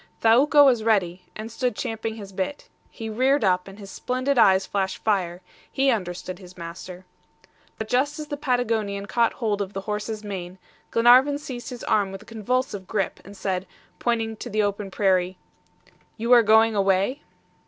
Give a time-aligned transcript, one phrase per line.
[0.19, 2.67] Thaouka was ready, and stood champing his bit.
[2.89, 7.05] He reared up, and his splendid eyes flashed fire; he understood his master.
[7.77, 10.57] But just as the Patagonian caught hold of the horse's mane,
[10.89, 13.67] Glenarvan seized his arm with a convulsive grip, and said,
[13.99, 15.37] pointing to the open prairie.
[16.17, 17.21] "You are going away?"